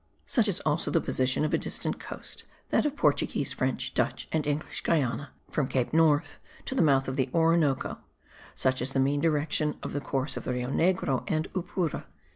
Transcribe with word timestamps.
Such 0.25 0.47
is 0.47 0.61
also 0.61 0.89
the 0.89 0.99
position 0.99 1.45
of 1.45 1.53
a 1.53 1.59
distant 1.59 1.99
coast, 1.99 2.43
that 2.69 2.87
of 2.87 2.95
Portuguese, 2.95 3.53
French, 3.53 3.93
Dutch 3.93 4.27
and 4.31 4.47
English 4.47 4.81
Guiana, 4.81 5.29
from 5.51 5.67
Cape 5.67 5.93
North 5.93 6.39
to 6.65 6.73
the 6.73 6.81
mouth 6.81 7.07
of 7.07 7.17
the 7.17 7.29
Orinoco; 7.35 7.99
such 8.55 8.81
is 8.81 8.93
the 8.93 8.99
mean 8.99 9.21
direction 9.21 9.77
of 9.83 9.93
the 9.93 10.01
course 10.01 10.37
of 10.37 10.45
the 10.45 10.53
Rio 10.53 10.71
Negro 10.71 11.23
and 11.27 11.47
Yupura. 11.53 12.05